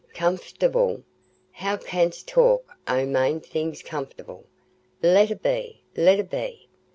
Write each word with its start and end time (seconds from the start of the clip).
"Comfortable! 0.15 1.03
How 1.51 1.77
canst 1.77 2.27
talk 2.27 2.71
o' 2.87 3.05
ma'in' 3.05 3.39
things 3.39 3.83
comfortable? 3.83 4.45
Let 5.03 5.29
a 5.29 5.35
be, 5.35 5.83
let 5.95 6.19
a 6.19 6.23
be. 6.23 6.67